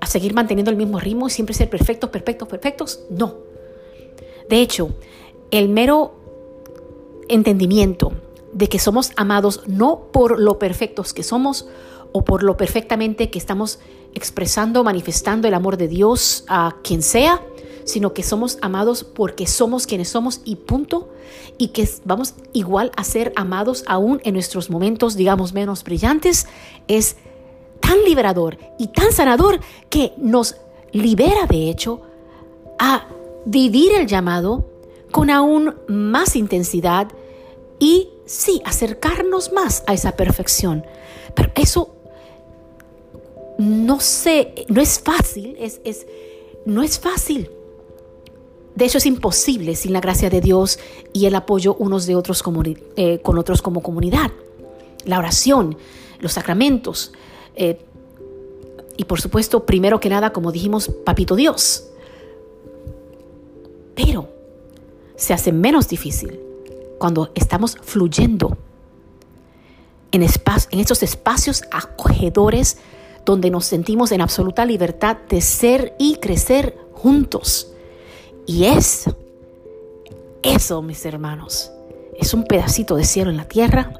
a 0.00 0.06
seguir 0.06 0.34
manteniendo 0.34 0.70
el 0.70 0.76
mismo 0.76 1.00
ritmo 1.00 1.28
y 1.28 1.30
siempre 1.30 1.54
ser 1.54 1.70
perfectos, 1.70 2.10
perfectos, 2.10 2.48
perfectos. 2.48 3.00
No. 3.10 3.34
De 4.48 4.60
hecho, 4.60 4.90
el 5.50 5.68
mero 5.68 6.14
entendimiento 7.28 8.12
de 8.52 8.68
que 8.68 8.78
somos 8.78 9.10
amados 9.16 9.62
no 9.66 10.06
por 10.12 10.38
lo 10.38 10.58
perfectos 10.58 11.12
que 11.12 11.22
somos 11.22 11.66
o 12.12 12.24
por 12.24 12.42
lo 12.42 12.56
perfectamente 12.56 13.30
que 13.30 13.38
estamos 13.38 13.80
expresando, 14.14 14.82
manifestando 14.84 15.48
el 15.48 15.54
amor 15.54 15.76
de 15.76 15.88
Dios 15.88 16.44
a 16.48 16.76
quien 16.82 17.02
sea, 17.02 17.42
sino 17.86 18.12
que 18.12 18.22
somos 18.22 18.58
amados 18.60 19.04
porque 19.04 19.46
somos 19.46 19.86
quienes 19.86 20.08
somos 20.08 20.42
y 20.44 20.56
punto, 20.56 21.08
y 21.56 21.68
que 21.68 21.88
vamos 22.04 22.34
igual 22.52 22.92
a 22.96 23.04
ser 23.04 23.32
amados 23.36 23.84
aún 23.86 24.20
en 24.24 24.34
nuestros 24.34 24.68
momentos, 24.68 25.16
digamos, 25.16 25.54
menos 25.54 25.84
brillantes, 25.84 26.46
es 26.88 27.16
tan 27.80 28.02
liberador 28.04 28.58
y 28.78 28.88
tan 28.88 29.12
sanador 29.12 29.60
que 29.88 30.12
nos 30.18 30.56
libera, 30.92 31.46
de 31.46 31.70
hecho, 31.70 32.02
a 32.78 33.06
vivir 33.44 33.92
el 33.92 34.06
llamado 34.06 34.68
con 35.12 35.30
aún 35.30 35.76
más 35.86 36.36
intensidad 36.36 37.08
y 37.78 38.08
sí, 38.26 38.60
acercarnos 38.64 39.52
más 39.52 39.84
a 39.86 39.94
esa 39.94 40.12
perfección. 40.12 40.84
Pero 41.34 41.52
eso 41.54 41.94
no 43.58 44.00
sé, 44.00 44.66
no 44.68 44.80
es 44.80 44.98
fácil, 44.98 45.56
es, 45.58 45.80
es, 45.84 46.06
no 46.64 46.82
es 46.82 46.98
fácil. 46.98 47.50
De 48.76 48.84
hecho, 48.84 48.98
es 48.98 49.06
imposible 49.06 49.74
sin 49.74 49.94
la 49.94 50.00
gracia 50.00 50.28
de 50.28 50.42
Dios 50.42 50.78
y 51.14 51.24
el 51.24 51.34
apoyo 51.34 51.74
unos 51.78 52.04
de 52.04 52.14
otros 52.14 52.44
eh, 52.96 53.20
con 53.22 53.38
otros 53.38 53.62
como 53.62 53.82
comunidad. 53.82 54.30
La 55.06 55.18
oración, 55.18 55.78
los 56.20 56.34
sacramentos 56.34 57.12
eh, 57.54 57.80
y 58.98 59.04
por 59.04 59.20
supuesto, 59.20 59.64
primero 59.64 59.98
que 59.98 60.10
nada, 60.10 60.30
como 60.32 60.52
dijimos, 60.52 60.90
Papito 61.04 61.36
Dios. 61.36 61.84
Pero 63.94 64.28
se 65.16 65.32
hace 65.32 65.52
menos 65.52 65.88
difícil 65.88 66.38
cuando 66.98 67.30
estamos 67.34 67.78
fluyendo 67.82 68.58
en, 70.12 70.22
en 70.22 70.80
estos 70.80 71.02
espacios 71.02 71.62
acogedores 71.72 72.76
donde 73.24 73.50
nos 73.50 73.64
sentimos 73.64 74.12
en 74.12 74.20
absoluta 74.20 74.66
libertad 74.66 75.16
de 75.30 75.40
ser 75.40 75.94
y 75.98 76.16
crecer 76.16 76.78
juntos 76.92 77.72
y 78.46 78.64
eso, 78.64 79.16
eso, 80.42 80.82
mis 80.82 81.04
hermanos, 81.04 81.72
es 82.16 82.32
un 82.32 82.44
pedacito 82.44 82.96
de 82.96 83.04
cielo 83.04 83.30
en 83.30 83.36
la 83.36 83.46
tierra. 83.46 83.92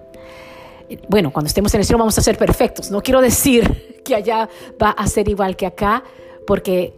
Bueno, 1.08 1.32
cuando 1.32 1.48
estemos 1.48 1.74
en 1.74 1.80
el 1.80 1.86
cielo 1.86 1.98
vamos 1.98 2.16
a 2.18 2.22
ser 2.22 2.38
perfectos. 2.38 2.90
No 2.90 3.02
quiero 3.02 3.20
decir 3.20 4.00
que 4.04 4.14
allá 4.14 4.48
va 4.80 4.90
a 4.90 5.06
ser 5.08 5.28
igual 5.28 5.56
que 5.56 5.66
acá, 5.66 6.04
porque 6.46 6.94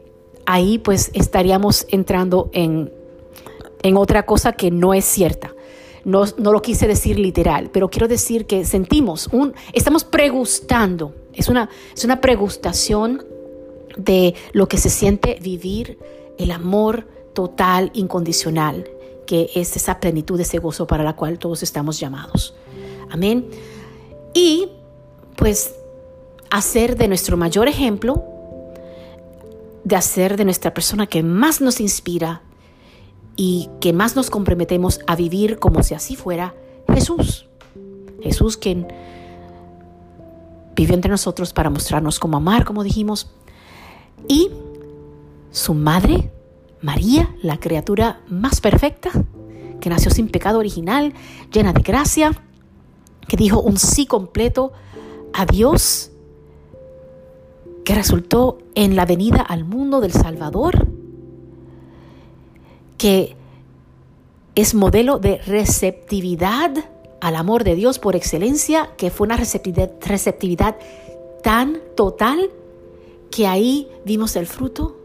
ahí 0.46 0.78
pues 0.78 1.10
estaríamos 1.14 1.86
entrando 1.90 2.50
en, 2.52 2.92
en 3.82 3.96
otra 3.96 4.26
cosa 4.26 4.52
que 4.52 4.70
no 4.70 4.94
es 4.94 5.04
cierta. 5.04 5.54
No, 6.04 6.24
no, 6.38 6.52
lo 6.52 6.62
quise 6.62 6.86
decir 6.86 7.18
literal, 7.18 7.70
pero 7.72 7.90
quiero 7.90 8.08
decir 8.08 8.46
que 8.46 8.64
sentimos 8.64 9.28
un, 9.32 9.52
estamos 9.72 10.04
pregustando, 10.04 11.14
es 11.34 11.48
una, 11.48 11.68
es 11.94 12.04
una 12.04 12.20
pregustación 12.20 13.26
de 13.96 14.34
lo 14.52 14.68
que 14.68 14.78
se 14.78 14.88
siente 14.88 15.38
vivir 15.42 15.98
el 16.38 16.50
amor 16.50 17.06
total, 17.38 17.92
incondicional, 17.94 18.90
que 19.24 19.50
es 19.54 19.76
esa 19.76 20.00
plenitud, 20.00 20.40
ese 20.40 20.58
gozo 20.58 20.88
para 20.88 21.04
la 21.04 21.14
cual 21.14 21.38
todos 21.38 21.62
estamos 21.62 22.00
llamados. 22.00 22.56
Amén. 23.12 23.48
Y 24.34 24.70
pues 25.36 25.76
hacer 26.50 26.96
de 26.96 27.06
nuestro 27.06 27.36
mayor 27.36 27.68
ejemplo, 27.68 28.24
de 29.84 29.94
hacer 29.94 30.36
de 30.36 30.46
nuestra 30.46 30.74
persona 30.74 31.06
que 31.06 31.22
más 31.22 31.60
nos 31.60 31.80
inspira 31.80 32.42
y 33.36 33.70
que 33.80 33.92
más 33.92 34.16
nos 34.16 34.30
comprometemos 34.30 34.98
a 35.06 35.14
vivir 35.14 35.60
como 35.60 35.84
si 35.84 35.94
así 35.94 36.16
fuera, 36.16 36.56
Jesús. 36.92 37.46
Jesús 38.20 38.56
quien 38.56 38.88
vivió 40.74 40.92
entre 40.92 41.12
nosotros 41.12 41.52
para 41.52 41.70
mostrarnos 41.70 42.18
cómo 42.18 42.38
amar, 42.38 42.64
como 42.64 42.82
dijimos, 42.82 43.30
y 44.26 44.50
su 45.52 45.74
madre, 45.74 46.32
María, 46.80 47.34
la 47.42 47.58
criatura 47.58 48.20
más 48.28 48.60
perfecta, 48.60 49.10
que 49.80 49.90
nació 49.90 50.10
sin 50.10 50.28
pecado 50.28 50.58
original, 50.58 51.14
llena 51.52 51.72
de 51.72 51.82
gracia, 51.82 52.32
que 53.26 53.36
dijo 53.36 53.60
un 53.60 53.78
sí 53.78 54.06
completo 54.06 54.72
a 55.32 55.46
Dios, 55.46 56.10
que 57.84 57.94
resultó 57.94 58.58
en 58.74 58.96
la 58.96 59.06
venida 59.06 59.40
al 59.40 59.64
mundo 59.64 60.00
del 60.00 60.12
Salvador, 60.12 60.88
que 62.96 63.36
es 64.54 64.74
modelo 64.74 65.18
de 65.18 65.38
receptividad 65.38 66.72
al 67.20 67.36
amor 67.36 67.64
de 67.64 67.74
Dios 67.74 67.98
por 67.98 68.16
excelencia, 68.16 68.90
que 68.96 69.10
fue 69.10 69.26
una 69.26 69.36
receptividad, 69.36 70.76
tan 71.42 71.80
total 71.96 72.50
que 73.30 73.46
ahí 73.46 73.88
vimos 74.04 74.36
el 74.36 74.46
fruto 74.46 74.97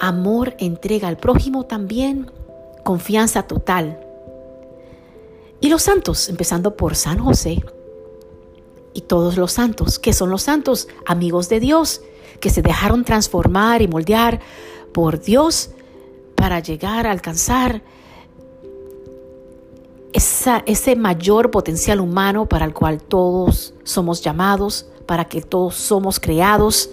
amor, 0.00 0.54
entrega 0.58 1.08
al 1.08 1.16
prójimo 1.16 1.64
también, 1.64 2.30
confianza 2.82 3.44
total. 3.44 4.00
Y 5.60 5.68
los 5.68 5.82
santos, 5.82 6.28
empezando 6.28 6.76
por 6.76 6.94
San 6.94 7.18
José 7.18 7.62
y 8.92 9.02
todos 9.02 9.36
los 9.36 9.52
santos, 9.52 9.98
que 9.98 10.12
son 10.12 10.30
los 10.30 10.42
santos, 10.42 10.88
amigos 11.06 11.48
de 11.48 11.60
Dios, 11.60 12.02
que 12.40 12.50
se 12.50 12.62
dejaron 12.62 13.04
transformar 13.04 13.82
y 13.82 13.88
moldear 13.88 14.40
por 14.92 15.20
Dios 15.20 15.70
para 16.34 16.60
llegar 16.60 17.06
a 17.06 17.10
alcanzar 17.10 17.82
ese 20.12 20.94
mayor 20.94 21.50
potencial 21.50 22.00
humano 22.00 22.46
para 22.46 22.64
el 22.64 22.72
cual 22.72 23.02
todos 23.02 23.74
somos 23.82 24.22
llamados, 24.22 24.86
para 25.06 25.24
que 25.24 25.42
todos 25.42 25.74
somos 25.74 26.20
creados, 26.20 26.90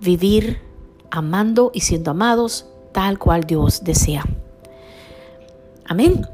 vivir 0.00 0.60
amando 1.10 1.70
y 1.74 1.80
siendo 1.80 2.10
amados 2.10 2.66
tal 2.92 3.18
cual 3.18 3.44
Dios 3.44 3.84
desea. 3.84 4.24
Amén. 5.86 6.26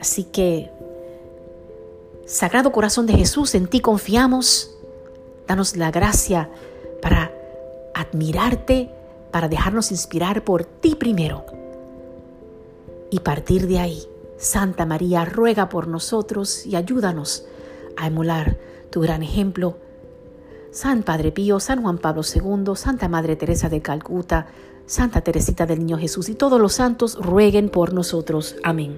Así 0.00 0.24
que 0.24 0.70
Sagrado 2.26 2.72
Corazón 2.72 3.06
de 3.06 3.14
Jesús, 3.14 3.54
en 3.54 3.66
ti 3.66 3.80
confiamos. 3.80 4.70
Danos 5.46 5.76
la 5.76 5.90
gracia 5.90 6.48
para 7.02 7.32
admirarte, 7.94 8.90
para 9.30 9.48
dejarnos 9.48 9.90
inspirar 9.90 10.42
por 10.42 10.64
ti 10.64 10.94
primero. 10.94 11.44
Y 13.10 13.20
partir 13.20 13.66
de 13.66 13.80
ahí, 13.80 14.02
Santa 14.38 14.86
María, 14.86 15.24
ruega 15.24 15.68
por 15.68 15.88
nosotros 15.88 16.64
y 16.64 16.76
ayúdanos 16.76 17.44
a 17.96 18.06
emular 18.06 18.56
tu 18.90 19.00
gran 19.00 19.22
ejemplo. 19.22 19.76
San 20.72 21.02
Padre 21.02 21.32
Pío, 21.32 21.60
San 21.60 21.82
Juan 21.82 21.98
Pablo 21.98 22.22
II, 22.22 22.74
Santa 22.74 23.06
Madre 23.06 23.36
Teresa 23.36 23.68
de 23.68 23.82
Calcuta, 23.82 24.46
Santa 24.86 25.20
Teresita 25.20 25.66
del 25.66 25.80
Niño 25.80 25.98
Jesús 25.98 26.28
y 26.30 26.34
todos 26.34 26.60
los 26.60 26.72
santos 26.72 27.16
rueguen 27.20 27.68
por 27.68 27.92
nosotros. 27.92 28.56
Amén. 28.64 28.96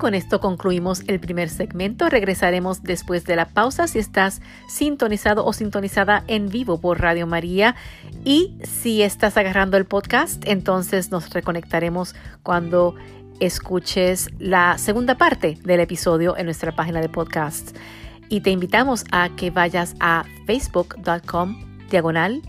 Con 0.00 0.14
esto 0.14 0.40
concluimos 0.40 1.02
el 1.06 1.20
primer 1.20 1.50
segmento. 1.50 2.08
Regresaremos 2.08 2.82
después 2.82 3.24
de 3.26 3.36
la 3.36 3.44
pausa 3.46 3.86
si 3.86 3.98
estás 4.00 4.40
sintonizado 4.66 5.44
o 5.44 5.52
sintonizada 5.52 6.24
en 6.26 6.48
vivo 6.48 6.80
por 6.80 7.00
Radio 7.00 7.26
María. 7.26 7.76
Y 8.24 8.58
si 8.64 9.02
estás 9.02 9.36
agarrando 9.36 9.76
el 9.76 9.84
podcast, 9.84 10.42
entonces 10.46 11.10
nos 11.10 11.30
reconectaremos 11.30 12.16
cuando 12.42 12.96
escuches 13.40 14.30
la 14.38 14.78
segunda 14.78 15.16
parte 15.16 15.58
del 15.62 15.80
episodio 15.80 16.36
en 16.36 16.46
nuestra 16.46 16.72
página 16.72 17.00
de 17.00 17.10
podcast. 17.10 17.76
Y 18.30 18.40
te 18.40 18.50
invitamos 18.50 19.04
a 19.12 19.28
que 19.36 19.50
vayas 19.50 19.94
a 20.00 20.24
facebook.com 20.46 21.86
diagonal 21.90 22.40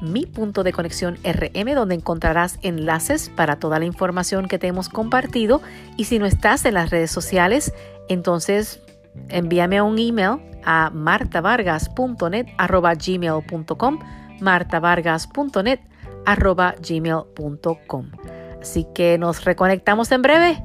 mi 0.00 0.26
punto 0.26 0.62
de 0.64 0.72
conexión 0.72 1.18
RM, 1.24 1.74
donde 1.74 1.94
encontrarás 1.94 2.58
enlaces 2.62 3.30
para 3.30 3.56
toda 3.56 3.78
la 3.78 3.84
información 3.84 4.48
que 4.48 4.58
te 4.58 4.66
hemos 4.66 4.88
compartido. 4.88 5.60
Y 5.96 6.04
si 6.04 6.18
no 6.18 6.26
estás 6.26 6.64
en 6.64 6.74
las 6.74 6.90
redes 6.90 7.10
sociales, 7.10 7.72
entonces 8.08 8.80
envíame 9.28 9.82
un 9.82 9.98
email 9.98 10.38
a 10.64 10.90
martavargas.net 10.90 12.46
arroba 12.58 12.94
gmail.com 12.94 13.98
martavargas.net 14.40 15.80
arroba 16.26 16.74
gmail.com 16.86 18.10
Así 18.60 18.86
que 18.94 19.18
nos 19.18 19.44
reconectamos 19.44 20.10
en 20.12 20.22
breve. 20.22 20.62